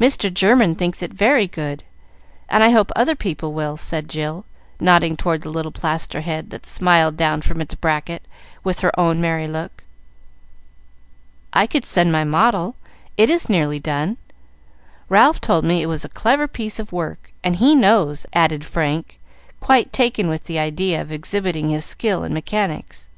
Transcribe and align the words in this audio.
Mr. 0.00 0.34
German 0.34 0.74
thinks 0.74 1.00
it 1.00 1.12
very 1.12 1.46
good, 1.46 1.84
and 2.48 2.64
I 2.64 2.70
hope 2.70 2.90
other 2.96 3.14
people 3.14 3.52
will," 3.52 3.76
said 3.76 4.08
Jill, 4.08 4.44
nodding 4.80 5.16
toward 5.16 5.42
the 5.42 5.48
little 5.48 5.70
plaster 5.70 6.22
head 6.22 6.50
that 6.50 6.66
smiled 6.66 7.16
down 7.16 7.40
from 7.42 7.60
its 7.60 7.76
bracket 7.76 8.22
with 8.64 8.80
her 8.80 8.90
own 8.98 9.20
merry 9.20 9.46
look. 9.46 9.84
"I 11.52 11.68
could 11.68 11.86
send 11.86 12.10
my 12.10 12.24
model; 12.24 12.74
it 13.16 13.30
is 13.30 13.48
nearly 13.48 13.78
done. 13.78 14.16
Ralph 15.08 15.40
told 15.40 15.64
me 15.64 15.80
it 15.82 15.86
was 15.86 16.04
a 16.04 16.08
clever 16.08 16.48
piece 16.48 16.80
of 16.80 16.90
work, 16.90 17.30
and 17.44 17.54
he 17.54 17.76
knows," 17.76 18.26
added 18.32 18.64
Frank, 18.64 19.20
quite 19.60 19.92
taken 19.92 20.26
with 20.26 20.46
the 20.46 20.58
idea 20.58 21.00
of 21.00 21.12
exhibiting 21.12 21.68
his 21.68 21.84
skill 21.84 22.24
in 22.24 22.34
mechanics. 22.34 23.08